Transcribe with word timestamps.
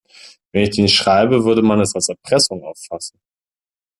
Wenn 0.51 0.63
ich 0.63 0.71
denen 0.71 0.87
schreibe, 0.87 1.45
würde 1.45 1.61
man 1.61 1.79
es 1.79 1.93
als 1.93 2.09
Erpressung 2.09 2.63
auffassen. 2.63 3.19